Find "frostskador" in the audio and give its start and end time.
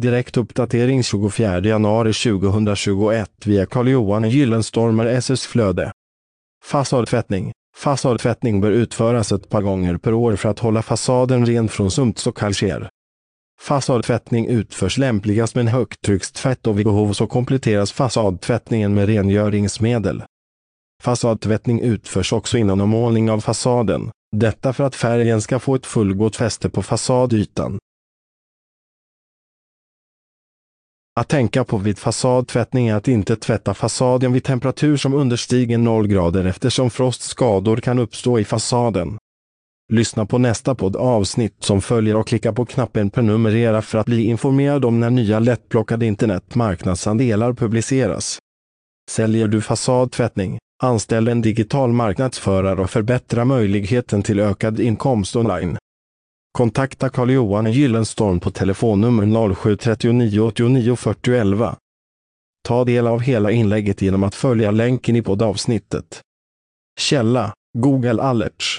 36.90-37.76